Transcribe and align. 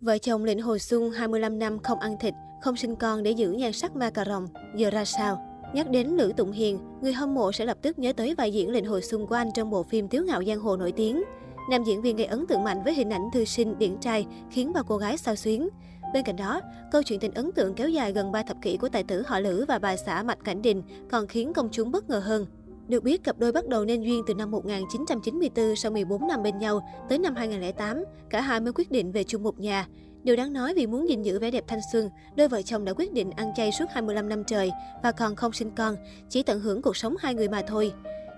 Vợ 0.00 0.18
chồng 0.18 0.44
Lịnh 0.44 0.62
Hồi 0.62 0.78
Xuân 0.78 1.10
25 1.10 1.58
năm 1.58 1.78
không 1.78 1.98
ăn 1.98 2.16
thịt, 2.20 2.34
không 2.62 2.76
sinh 2.76 2.96
con 2.96 3.22
để 3.22 3.30
giữ 3.30 3.50
nhan 3.50 3.72
sắc 3.72 3.96
ma 3.96 4.10
cà 4.10 4.24
rồng, 4.24 4.46
giờ 4.76 4.90
ra 4.90 5.04
sao? 5.04 5.42
Nhắc 5.74 5.90
đến 5.90 6.06
Lữ 6.06 6.32
Tụng 6.36 6.52
Hiền, 6.52 6.78
người 7.02 7.12
hâm 7.12 7.34
mộ 7.34 7.52
sẽ 7.52 7.64
lập 7.64 7.78
tức 7.82 7.98
nhớ 7.98 8.12
tới 8.12 8.34
vai 8.34 8.52
diễn 8.52 8.70
Lịnh 8.70 8.86
Hồi 8.86 9.02
Xuân 9.02 9.26
của 9.26 9.34
anh 9.34 9.48
trong 9.54 9.70
bộ 9.70 9.82
phim 9.82 10.08
Tiếu 10.08 10.24
ngạo 10.24 10.44
giang 10.44 10.60
hồ 10.60 10.76
nổi 10.76 10.92
tiếng. 10.92 11.22
Nam 11.70 11.84
diễn 11.84 12.02
viên 12.02 12.16
gây 12.16 12.26
ấn 12.26 12.46
tượng 12.46 12.64
mạnh 12.64 12.82
với 12.84 12.94
hình 12.94 13.10
ảnh 13.10 13.30
thư 13.32 13.44
sinh, 13.44 13.78
điển 13.78 13.96
trai, 14.00 14.26
khiến 14.50 14.72
bao 14.72 14.84
cô 14.84 14.96
gái 14.96 15.18
sao 15.18 15.36
xuyến. 15.36 15.68
Bên 16.14 16.24
cạnh 16.24 16.36
đó, 16.36 16.60
câu 16.92 17.02
chuyện 17.02 17.20
tình 17.20 17.34
ấn 17.34 17.52
tượng 17.52 17.74
kéo 17.74 17.88
dài 17.88 18.12
gần 18.12 18.32
3 18.32 18.42
thập 18.42 18.56
kỷ 18.62 18.76
của 18.76 18.88
tài 18.88 19.02
tử 19.02 19.22
họ 19.26 19.40
Lữ 19.40 19.64
và 19.68 19.78
bà 19.78 19.96
xã 19.96 20.22
Mạch 20.22 20.44
Cảnh 20.44 20.62
Đình 20.62 20.82
còn 21.10 21.26
khiến 21.26 21.52
công 21.52 21.68
chúng 21.72 21.90
bất 21.90 22.10
ngờ 22.10 22.18
hơn. 22.18 22.46
Được 22.88 23.02
biết, 23.02 23.24
cặp 23.24 23.38
đôi 23.38 23.52
bắt 23.52 23.68
đầu 23.68 23.84
nên 23.84 24.02
duyên 24.02 24.22
từ 24.26 24.34
năm 24.34 24.50
1994 24.50 25.76
sau 25.76 25.92
14 25.92 26.26
năm 26.26 26.42
bên 26.42 26.58
nhau 26.58 26.88
tới 27.08 27.18
năm 27.18 27.34
2008, 27.34 28.04
cả 28.30 28.40
hai 28.40 28.60
mới 28.60 28.72
quyết 28.72 28.90
định 28.90 29.12
về 29.12 29.24
chung 29.24 29.42
một 29.42 29.60
nhà. 29.60 29.86
Điều 30.22 30.36
đáng 30.36 30.52
nói 30.52 30.74
vì 30.74 30.86
muốn 30.86 31.08
gìn 31.08 31.22
giữ 31.22 31.38
vẻ 31.38 31.50
đẹp 31.50 31.64
thanh 31.66 31.80
xuân, 31.92 32.10
đôi 32.36 32.48
vợ 32.48 32.62
chồng 32.62 32.84
đã 32.84 32.92
quyết 32.92 33.12
định 33.12 33.30
ăn 33.30 33.52
chay 33.56 33.72
suốt 33.72 33.84
25 33.90 34.28
năm 34.28 34.44
trời 34.44 34.70
và 35.02 35.12
còn 35.12 35.36
không 35.36 35.52
sinh 35.52 35.70
con, 35.70 35.96
chỉ 36.28 36.42
tận 36.42 36.60
hưởng 36.60 36.82
cuộc 36.82 36.96
sống 36.96 37.14
hai 37.18 37.34
người 37.34 37.48
mà 37.48 37.62
thôi. 37.66 37.92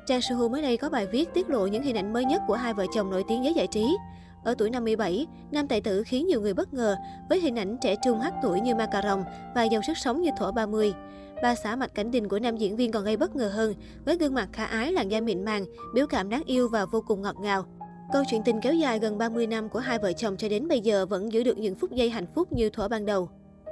Trang 0.07 0.21
Suhu 0.21 0.49
mới 0.49 0.63
đây 0.63 0.77
có 0.77 0.89
bài 0.89 1.07
viết 1.07 1.35
tiết 1.35 1.51
lộ 1.51 1.67
những 1.67 1.83
hình 1.83 1.97
ảnh 1.97 2.13
mới 2.13 2.25
nhất 2.25 2.43
của 2.47 2.55
hai 2.55 2.75
vợ 2.75 2.87
chồng 2.95 3.11
nổi 3.11 3.25
tiếng 3.29 3.45
giới 3.45 3.55
giải 3.55 3.67
trí. 3.67 3.97
Ở 4.45 4.55
tuổi 4.59 4.71
57, 4.71 5.27
nam 5.51 5.69
tài 5.69 5.81
tử 5.81 6.03
khiến 6.03 6.27
nhiều 6.27 6.41
người 6.41 6.55
bất 6.55 6.75
ngờ 6.75 6.97
với 7.29 7.41
hình 7.41 7.59
ảnh 7.59 7.77
trẻ 7.83 7.97
trung 8.05 8.21
hát 8.21 8.35
tuổi 8.43 8.61
như 8.61 8.75
ma 8.75 8.87
cà 8.87 9.03
rồng 9.03 9.25
và 9.55 9.65
giàu 9.65 9.83
sức 9.87 9.97
sống 9.97 10.23
như 10.23 10.31
thổ 10.39 10.53
30. 10.53 10.95
Ba 11.43 11.55
xã 11.55 11.77
mạch 11.77 11.95
cảnh 11.95 12.11
đình 12.11 12.29
của 12.29 12.39
nam 12.39 12.57
diễn 12.57 12.77
viên 12.77 12.93
còn 12.93 13.05
gây 13.05 13.17
bất 13.17 13.37
ngờ 13.37 13.49
hơn 13.49 13.75
với 14.05 14.17
gương 14.17 14.35
mặt 14.35 14.49
khả 14.53 14.65
ái 14.65 14.93
làn 14.93 15.09
da 15.09 15.21
mịn 15.21 15.45
màng, 15.45 15.65
biểu 15.95 16.07
cảm 16.07 16.29
đáng 16.29 16.43
yêu 16.47 16.69
và 16.69 16.87
vô 16.87 17.01
cùng 17.07 17.23
ngọt 17.23 17.37
ngào. 17.41 17.65
Câu 18.13 18.23
chuyện 18.31 18.43
tình 18.45 18.61
kéo 18.61 18.75
dài 18.75 18.99
gần 18.99 19.19
30 19.19 19.47
năm 19.47 19.69
của 19.69 19.79
hai 19.79 19.99
vợ 19.99 20.13
chồng 20.13 20.37
cho 20.37 20.49
đến 20.49 20.69
bây 20.69 20.81
giờ 20.81 21.07
vẫn 21.07 21.33
giữ 21.33 21.45
được 21.45 21.59
những 21.59 21.75
phút 21.75 21.93
giây 21.93 22.11
hạnh 22.11 22.27
phúc 22.35 22.53
như 22.53 22.71
thuở 22.71 22.89
ban 22.89 23.07
đầu. 23.07 23.29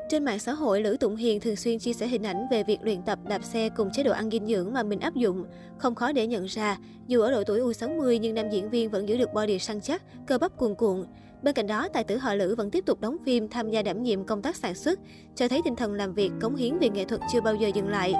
Trên 0.08 0.24
mạng 0.24 0.38
xã 0.38 0.52
hội, 0.52 0.80
Lữ 0.80 0.96
Tụng 1.00 1.16
Hiền 1.16 1.40
thường 1.40 1.56
xuyên 1.56 1.78
chia 1.78 1.92
sẻ 1.92 2.06
hình 2.06 2.22
ảnh 2.22 2.46
về 2.50 2.62
việc 2.62 2.78
luyện 2.82 3.02
tập 3.02 3.18
đạp 3.28 3.44
xe 3.44 3.68
cùng 3.76 3.90
chế 3.92 4.02
độ 4.02 4.12
ăn 4.12 4.30
dinh 4.30 4.46
dưỡng 4.46 4.72
mà 4.72 4.82
mình 4.82 5.00
áp 5.00 5.14
dụng. 5.14 5.44
Không 5.78 5.94
khó 5.94 6.12
để 6.12 6.26
nhận 6.26 6.44
ra, 6.44 6.78
dù 7.06 7.20
ở 7.20 7.30
độ 7.30 7.44
tuổi 7.44 7.60
U60 7.60 8.18
nhưng 8.18 8.34
nam 8.34 8.50
diễn 8.50 8.70
viên 8.70 8.90
vẫn 8.90 9.08
giữ 9.08 9.18
được 9.18 9.32
body 9.34 9.58
săn 9.58 9.80
chắc, 9.80 10.02
cơ 10.26 10.38
bắp 10.38 10.56
cuồn 10.56 10.74
cuộn. 10.74 11.06
Bên 11.42 11.54
cạnh 11.54 11.66
đó, 11.66 11.88
tài 11.92 12.04
tử 12.04 12.16
họ 12.16 12.34
Lữ 12.34 12.54
vẫn 12.54 12.70
tiếp 12.70 12.86
tục 12.86 13.00
đóng 13.00 13.16
phim, 13.26 13.48
tham 13.48 13.70
gia 13.70 13.82
đảm 13.82 14.02
nhiệm 14.02 14.24
công 14.24 14.42
tác 14.42 14.56
sản 14.56 14.74
xuất, 14.74 14.98
cho 15.34 15.48
thấy 15.48 15.60
tinh 15.64 15.76
thần 15.76 15.94
làm 15.94 16.14
việc, 16.14 16.30
cống 16.40 16.56
hiến 16.56 16.78
vì 16.78 16.88
nghệ 16.88 17.04
thuật 17.04 17.20
chưa 17.32 17.40
bao 17.40 17.54
giờ 17.54 17.68
dừng 17.74 17.88
lại. 17.88 18.14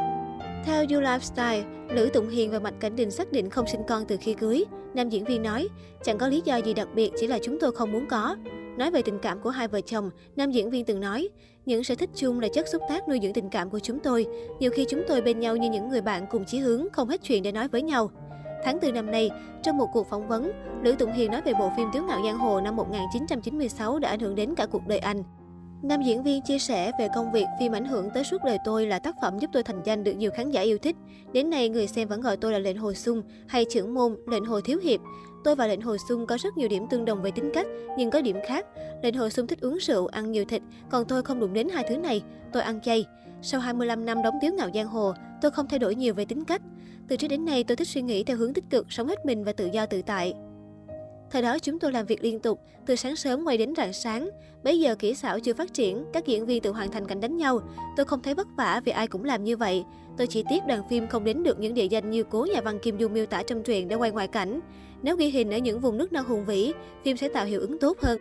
Theo 0.65 0.85
You 0.91 1.01
Lifestyle, 1.01 1.63
Lữ 1.95 2.09
Tụng 2.13 2.29
Hiền 2.29 2.51
và 2.51 2.59
Mạch 2.59 2.81
Cảnh 2.81 2.97
Đình 2.97 3.11
xác 3.11 3.33
định 3.33 3.51
không 3.51 3.67
sinh 3.67 3.83
con 3.89 4.05
từ 4.09 4.17
khi 4.21 4.35
cưới. 4.35 4.65
Nam 4.95 5.09
diễn 5.09 5.25
viên 5.25 5.43
nói, 5.43 5.69
chẳng 6.05 6.19
có 6.19 6.29
lý 6.29 6.43
do 6.45 6.57
gì 6.57 6.75
đặc 6.75 6.89
biệt, 6.95 7.11
chỉ 7.21 7.27
là 7.27 7.39
chúng 7.43 7.59
tôi 7.61 7.73
không 7.73 7.93
muốn 7.93 8.07
có. 8.07 8.37
Nói 8.79 8.91
về 8.91 9.03
tình 9.03 9.19
cảm 9.19 9.41
của 9.41 9.51
hai 9.51 9.69
vợ 9.69 9.81
chồng, 9.81 10.11
nam 10.37 10.51
diễn 10.51 10.71
viên 10.71 10.85
từng 10.85 11.01
nói, 11.01 11.29
những 11.67 11.85
sở 11.85 11.95
thích 11.95 12.11
chung 12.15 12.41
là 12.41 12.49
chất 12.49 12.69
xúc 12.69 12.83
tác 12.89 13.09
nuôi 13.09 13.19
dưỡng 13.23 13.33
tình 13.33 13.51
cảm 13.51 13.71
của 13.71 13.79
chúng 13.79 14.01
tôi. 14.01 14.27
Nhiều 14.61 14.71
khi 14.71 14.87
chúng 14.89 15.03
tôi 15.09 15.21
bên 15.21 15.41
nhau 15.41 15.57
như 15.57 15.71
những 15.71 15.89
người 15.89 16.01
bạn 16.01 16.27
cùng 16.31 16.45
chí 16.45 16.59
hướng, 16.59 16.87
không 16.93 17.09
hết 17.09 17.23
chuyện 17.23 17.43
để 17.43 17.53
nói 17.53 17.69
với 17.69 17.83
nhau. 17.83 18.11
Tháng 18.65 18.79
4 18.83 18.95
năm 18.95 19.11
nay, 19.11 19.31
trong 19.63 19.77
một 19.77 19.87
cuộc 19.93 20.07
phỏng 20.11 20.29
vấn, 20.29 20.53
Lữ 20.83 20.93
Tụng 20.93 21.13
Hiền 21.13 21.31
nói 21.31 21.43
về 21.43 21.53
bộ 21.59 21.71
phim 21.77 21.89
Tiếu 21.93 22.03
ngạo 22.03 22.21
giang 22.25 22.39
hồ 22.39 22.61
năm 22.61 22.77
1996 22.77 23.99
đã 23.99 24.09
ảnh 24.09 24.21
hưởng 24.21 24.35
đến 24.35 24.55
cả 24.55 24.67
cuộc 24.67 24.87
đời 24.87 24.99
anh. 24.99 25.23
Nam 25.83 26.03
diễn 26.03 26.23
viên 26.23 26.43
chia 26.43 26.59
sẻ 26.59 26.93
về 26.99 27.09
công 27.15 27.33
việc 27.33 27.47
phim 27.59 27.73
ảnh 27.73 27.85
hưởng 27.85 28.11
tới 28.15 28.25
suốt 28.25 28.45
đời 28.45 28.59
tôi 28.65 28.87
là 28.87 28.99
tác 28.99 29.17
phẩm 29.23 29.39
giúp 29.39 29.51
tôi 29.53 29.63
thành 29.63 29.83
danh 29.85 30.05
được 30.05 30.13
nhiều 30.13 30.31
khán 30.31 30.51
giả 30.51 30.61
yêu 30.61 30.79
thích. 30.79 30.97
Đến 31.33 31.51
nay, 31.51 31.69
người 31.69 31.87
xem 31.87 32.09
vẫn 32.09 32.21
gọi 32.21 32.37
tôi 32.37 32.53
là 32.53 32.59
lệnh 32.59 32.77
hồi 32.77 32.95
sung 32.95 33.23
hay 33.47 33.65
trưởng 33.71 33.95
môn, 33.95 34.17
lệnh 34.27 34.45
hồi 34.45 34.63
thiếu 34.63 34.79
hiệp. 34.83 35.01
Tôi 35.45 35.55
và 35.55 35.67
lệnh 35.67 35.81
hồi 35.81 35.99
sung 36.09 36.27
có 36.27 36.39
rất 36.41 36.57
nhiều 36.57 36.69
điểm 36.69 36.87
tương 36.91 37.05
đồng 37.05 37.23
về 37.23 37.31
tính 37.31 37.51
cách, 37.55 37.67
nhưng 37.99 38.11
có 38.11 38.21
điểm 38.21 38.37
khác. 38.47 38.67
Lệnh 39.03 39.15
hồi 39.15 39.31
sung 39.31 39.47
thích 39.47 39.61
uống 39.61 39.79
rượu, 39.81 40.07
ăn 40.07 40.33
nhiều 40.33 40.45
thịt, 40.45 40.63
còn 40.91 41.05
tôi 41.05 41.23
không 41.23 41.41
đụng 41.41 41.53
đến 41.53 41.69
hai 41.69 41.85
thứ 41.89 41.97
này. 41.97 42.23
Tôi 42.53 42.63
ăn 42.63 42.81
chay. 42.81 43.05
Sau 43.43 43.61
25 43.61 44.05
năm 44.05 44.23
đóng 44.23 44.35
tiếng 44.41 44.57
ngạo 44.57 44.69
giang 44.75 44.89
hồ, 44.89 45.13
tôi 45.43 45.51
không 45.51 45.67
thay 45.69 45.79
đổi 45.79 45.95
nhiều 45.95 46.15
về 46.15 46.25
tính 46.25 46.45
cách. 46.45 46.63
Từ 47.09 47.17
trước 47.17 47.29
đến 47.29 47.45
nay, 47.45 47.65
tôi 47.65 47.77
thích 47.77 47.89
suy 47.89 48.03
nghĩ 48.03 48.25
theo 48.25 48.37
hướng 48.37 48.55
tích 48.55 48.65
cực, 48.71 48.87
sống 48.93 49.09
hết 49.09 49.27
mình 49.27 49.45
và 49.45 49.53
tự 49.53 49.69
do 49.73 49.87
tự 49.87 50.03
tại. 50.03 50.35
Thời 51.31 51.43
đó 51.43 51.59
chúng 51.59 51.79
tôi 51.79 51.93
làm 51.93 52.07
việc 52.07 52.25
liên 52.25 52.41
tục, 52.41 52.61
từ 52.87 52.97
sáng 52.97 53.17
sớm 53.17 53.45
quay 53.45 53.59
đến 53.59 53.75
rạng 53.77 53.93
sáng. 53.93 54.31
Bây 54.63 54.81
giờ 54.81 54.95
kỹ 54.95 55.15
xảo 55.15 55.41
chưa 55.41 55.55
phát 55.55 55.75
triển, 55.75 56.05
các 56.13 56.27
diễn 56.27 56.47
viên 56.47 56.63
tự 56.63 56.71
hoàn 56.71 56.91
thành 56.91 57.07
cảnh 57.07 57.21
đánh 57.21 57.37
nhau. 57.37 57.61
Tôi 57.97 58.07
không 58.07 58.23
thấy 58.23 58.35
vất 58.35 58.49
vả 58.57 58.81
vì 58.85 58.93
ai 58.93 59.07
cũng 59.07 59.25
làm 59.25 59.45
như 59.45 59.57
vậy. 59.57 59.85
Tôi 60.17 60.27
chỉ 60.27 60.45
tiếc 60.51 60.67
đoàn 60.67 60.83
phim 60.91 61.07
không 61.07 61.25
đến 61.25 61.43
được 61.43 61.61
những 61.61 61.75
địa 61.75 61.87
danh 61.87 62.11
như 62.11 62.25
cố 62.25 62.47
nhà 62.55 62.61
văn 62.61 62.79
Kim 62.79 62.97
Dung 62.97 63.13
miêu 63.13 63.27
tả 63.27 63.43
trong 63.43 63.63
truyện 63.63 63.89
để 63.89 63.97
quay 63.97 64.11
ngoại 64.11 64.29
cảnh. 64.29 64.61
Nếu 65.03 65.17
ghi 65.17 65.31
hình 65.31 65.51
ở 65.51 65.59
những 65.59 65.81
vùng 65.81 65.99
nước 65.99 66.13
non 66.13 66.25
hùng 66.25 66.45
vĩ, 66.45 66.73
phim 67.05 67.17
sẽ 67.17 67.29
tạo 67.29 67.45
hiệu 67.45 67.61
ứng 67.61 67.79
tốt 67.79 67.99
hơn. 68.03 68.19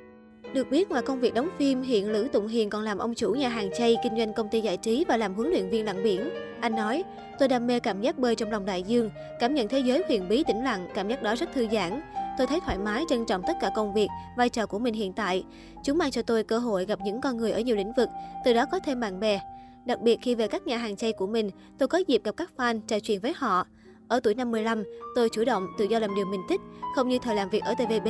Được 0.53 0.69
biết 0.69 0.89
ngoài 0.89 1.01
công 1.01 1.19
việc 1.19 1.33
đóng 1.33 1.49
phim, 1.57 1.81
hiện 1.81 2.09
Lữ 2.09 2.27
Tụng 2.33 2.47
Hiền 2.47 2.69
còn 2.69 2.83
làm 2.83 2.97
ông 2.97 3.15
chủ 3.15 3.31
nhà 3.31 3.49
hàng 3.49 3.69
chay, 3.77 3.97
kinh 4.03 4.17
doanh 4.17 4.33
công 4.33 4.49
ty 4.49 4.61
giải 4.61 4.77
trí 4.77 5.05
và 5.07 5.17
làm 5.17 5.33
huấn 5.33 5.49
luyện 5.49 5.69
viên 5.69 5.85
lặn 5.85 6.03
biển. 6.03 6.29
Anh 6.61 6.75
nói, 6.75 7.03
tôi 7.39 7.47
đam 7.47 7.67
mê 7.67 7.79
cảm 7.79 8.01
giác 8.01 8.17
bơi 8.17 8.35
trong 8.35 8.51
lòng 8.51 8.65
đại 8.65 8.83
dương, 8.83 9.09
cảm 9.39 9.53
nhận 9.53 9.67
thế 9.67 9.79
giới 9.79 10.03
huyền 10.07 10.29
bí 10.29 10.43
tĩnh 10.43 10.63
lặng, 10.63 10.87
cảm 10.93 11.07
giác 11.07 11.23
đó 11.23 11.35
rất 11.35 11.53
thư 11.53 11.67
giãn. 11.71 12.01
Tôi 12.37 12.47
thấy 12.47 12.59
thoải 12.59 12.77
mái, 12.77 13.03
trân 13.09 13.25
trọng 13.25 13.41
tất 13.47 13.53
cả 13.61 13.71
công 13.75 13.93
việc, 13.93 14.07
vai 14.37 14.49
trò 14.49 14.65
của 14.65 14.79
mình 14.79 14.93
hiện 14.93 15.13
tại. 15.13 15.43
Chúng 15.83 15.97
mang 15.97 16.11
cho 16.11 16.21
tôi 16.21 16.43
cơ 16.43 16.57
hội 16.57 16.85
gặp 16.85 16.99
những 17.03 17.21
con 17.21 17.37
người 17.37 17.51
ở 17.51 17.59
nhiều 17.59 17.75
lĩnh 17.75 17.93
vực, 17.97 18.09
từ 18.45 18.53
đó 18.53 18.65
có 18.71 18.79
thêm 18.79 18.99
bạn 18.99 19.19
bè. 19.19 19.39
Đặc 19.85 20.01
biệt 20.01 20.19
khi 20.21 20.35
về 20.35 20.47
các 20.47 20.67
nhà 20.67 20.77
hàng 20.77 20.95
chay 20.95 21.13
của 21.13 21.27
mình, 21.27 21.51
tôi 21.77 21.87
có 21.87 21.97
dịp 22.07 22.21
gặp 22.23 22.37
các 22.37 22.49
fan, 22.57 22.79
trò 22.87 22.99
chuyện 22.99 23.19
với 23.19 23.33
họ. 23.35 23.67
Ở 24.07 24.19
tuổi 24.19 24.35
55, 24.35 24.83
tôi 25.15 25.29
chủ 25.29 25.45
động 25.45 25.67
tự 25.77 25.85
do 25.85 25.99
làm 25.99 26.15
điều 26.15 26.25
mình 26.25 26.41
thích, 26.49 26.61
không 26.95 27.09
như 27.09 27.19
thời 27.19 27.35
làm 27.35 27.49
việc 27.49 27.63
ở 27.63 27.73
TVB, 27.73 28.07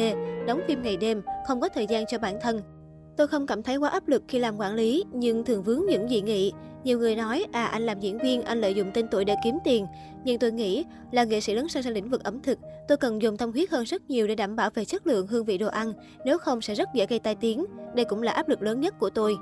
đóng 0.48 0.62
phim 0.68 0.82
ngày 0.82 0.98
đêm, 0.98 1.22
không 1.48 1.62
có 1.62 1.70
thời 1.70 1.88
gian 1.88 2.06
cho 2.06 2.18
bản 2.18 2.38
thân. 2.42 2.77
Tôi 3.18 3.28
không 3.28 3.48
cảm 3.48 3.64
thấy 3.64 3.78
quá 3.78 3.90
áp 3.90 4.08
lực 4.08 4.24
khi 4.28 4.40
làm 4.40 4.58
quản 4.58 4.76
lý, 4.76 5.04
nhưng 5.14 5.46
thường 5.46 5.64
vướng 5.64 5.82
những 5.90 6.10
dị 6.10 6.22
nghị. 6.22 6.52
Nhiều 6.84 7.00
người 7.00 7.16
nói, 7.16 7.46
à 7.52 7.66
anh 7.66 7.86
làm 7.86 8.00
diễn 8.00 8.18
viên, 8.20 8.42
anh 8.42 8.62
lợi 8.62 8.74
dụng 8.74 8.92
tên 8.94 9.08
tuổi 9.12 9.26
để 9.26 9.36
kiếm 9.44 9.58
tiền. 9.64 9.86
Nhưng 10.24 10.40
tôi 10.40 10.52
nghĩ, 10.52 10.86
là 11.12 11.24
nghệ 11.24 11.40
sĩ 11.40 11.54
lớn 11.54 11.70
sang 11.70 11.84
sang 11.84 11.94
lĩnh 11.94 12.10
vực 12.10 12.24
ẩm 12.24 12.42
thực, 12.42 12.60
tôi 12.88 12.98
cần 12.98 13.22
dùng 13.22 13.38
tâm 13.38 13.52
huyết 13.52 13.70
hơn 13.70 13.84
rất 13.84 14.10
nhiều 14.10 14.28
để 14.28 14.36
đảm 14.36 14.56
bảo 14.56 14.70
về 14.74 14.86
chất 14.86 15.08
lượng 15.08 15.28
hương 15.28 15.46
vị 15.46 15.58
đồ 15.58 15.68
ăn, 15.68 15.94
nếu 16.26 16.38
không 16.38 16.62
sẽ 16.62 16.76
rất 16.76 16.90
dễ 16.94 17.06
gây 17.06 17.20
tai 17.20 17.36
tiếng. 17.36 17.66
Đây 17.96 18.06
cũng 18.06 18.24
là 18.24 18.32
áp 18.32 18.50
lực 18.50 18.62
lớn 18.62 18.80
nhất 18.80 19.00
của 19.00 19.10
tôi. 19.10 19.38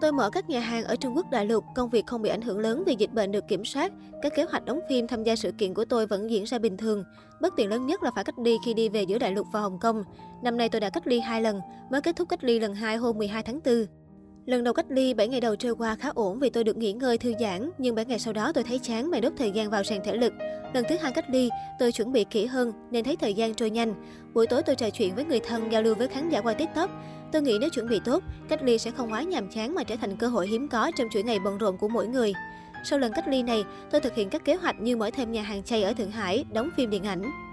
Tôi 0.00 0.12
mở 0.12 0.30
các 0.30 0.50
nhà 0.50 0.60
hàng 0.60 0.84
ở 0.84 0.96
Trung 0.96 1.16
Quốc 1.16 1.30
đại 1.30 1.46
lục, 1.46 1.64
công 1.74 1.90
việc 1.90 2.06
không 2.06 2.22
bị 2.22 2.30
ảnh 2.30 2.42
hưởng 2.42 2.58
lớn 2.58 2.82
vì 2.86 2.94
dịch 2.98 3.12
bệnh 3.12 3.32
được 3.32 3.48
kiểm 3.48 3.64
soát. 3.64 3.92
Các 4.22 4.34
kế 4.34 4.44
hoạch 4.44 4.64
đóng 4.64 4.80
phim 4.88 5.06
tham 5.06 5.24
gia 5.24 5.36
sự 5.36 5.52
kiện 5.52 5.74
của 5.74 5.84
tôi 5.84 6.06
vẫn 6.06 6.30
diễn 6.30 6.44
ra 6.44 6.58
bình 6.58 6.76
thường. 6.76 7.04
Bất 7.40 7.56
tiện 7.56 7.68
lớn 7.68 7.86
nhất 7.86 8.02
là 8.02 8.10
phải 8.14 8.24
cách 8.24 8.38
ly 8.38 8.56
khi 8.64 8.74
đi 8.74 8.88
về 8.88 9.02
giữa 9.02 9.18
đại 9.18 9.32
lục 9.32 9.46
và 9.52 9.60
Hồng 9.60 9.78
Kông. 9.78 10.04
Năm 10.42 10.56
nay 10.56 10.68
tôi 10.68 10.80
đã 10.80 10.90
cách 10.90 11.06
ly 11.06 11.20
hai 11.20 11.42
lần, 11.42 11.60
mới 11.90 12.00
kết 12.00 12.16
thúc 12.16 12.28
cách 12.28 12.44
ly 12.44 12.58
lần 12.58 12.74
2 12.74 12.96
hôm 12.96 13.18
12 13.18 13.42
tháng 13.42 13.60
4. 13.64 13.86
Lần 14.46 14.64
đầu 14.64 14.74
cách 14.74 14.86
ly, 14.88 15.14
7 15.14 15.28
ngày 15.28 15.40
đầu 15.40 15.56
trôi 15.56 15.74
qua 15.74 15.96
khá 15.96 16.10
ổn 16.14 16.38
vì 16.38 16.50
tôi 16.50 16.64
được 16.64 16.76
nghỉ 16.76 16.92
ngơi 16.92 17.18
thư 17.18 17.32
giãn, 17.40 17.70
nhưng 17.78 17.94
7 17.94 18.04
ngày 18.04 18.18
sau 18.18 18.32
đó 18.32 18.52
tôi 18.52 18.64
thấy 18.64 18.78
chán 18.78 19.10
mà 19.10 19.20
đốt 19.20 19.32
thời 19.38 19.50
gian 19.50 19.70
vào 19.70 19.84
rèn 19.84 20.02
thể 20.04 20.16
lực. 20.16 20.32
Lần 20.74 20.84
thứ 20.88 20.96
hai 21.00 21.12
cách 21.12 21.30
ly, 21.30 21.50
tôi 21.78 21.92
chuẩn 21.92 22.12
bị 22.12 22.24
kỹ 22.24 22.46
hơn 22.46 22.72
nên 22.90 23.04
thấy 23.04 23.16
thời 23.16 23.34
gian 23.34 23.54
trôi 23.54 23.70
nhanh. 23.70 23.94
Buổi 24.34 24.46
tối 24.46 24.62
tôi 24.62 24.76
trò 24.76 24.90
chuyện 24.90 25.14
với 25.14 25.24
người 25.24 25.40
thân, 25.40 25.72
giao 25.72 25.82
lưu 25.82 25.94
với 25.94 26.08
khán 26.08 26.28
giả 26.28 26.40
qua 26.40 26.54
TikTok. 26.54 26.90
Tôi 27.32 27.42
nghĩ 27.42 27.58
nếu 27.60 27.70
chuẩn 27.70 27.88
bị 27.88 28.00
tốt, 28.04 28.22
cách 28.48 28.62
ly 28.62 28.78
sẽ 28.78 28.90
không 28.90 29.12
quá 29.12 29.22
nhàm 29.22 29.48
chán 29.48 29.74
mà 29.74 29.84
trở 29.84 29.96
thành 29.96 30.16
cơ 30.16 30.26
hội 30.28 30.48
hiếm 30.48 30.68
có 30.68 30.90
trong 30.96 31.08
chuỗi 31.12 31.22
ngày 31.22 31.38
bận 31.38 31.58
rộn 31.58 31.78
của 31.78 31.88
mỗi 31.88 32.06
người. 32.06 32.32
Sau 32.84 32.98
lần 32.98 33.12
cách 33.12 33.28
ly 33.28 33.42
này, 33.42 33.64
tôi 33.90 34.00
thực 34.00 34.14
hiện 34.14 34.30
các 34.30 34.44
kế 34.44 34.54
hoạch 34.54 34.80
như 34.80 34.96
mở 34.96 35.10
thêm 35.10 35.32
nhà 35.32 35.42
hàng 35.42 35.62
chay 35.62 35.82
ở 35.82 35.92
Thượng 35.92 36.10
Hải, 36.10 36.44
đóng 36.52 36.70
phim 36.76 36.90
điện 36.90 37.04
ảnh. 37.04 37.49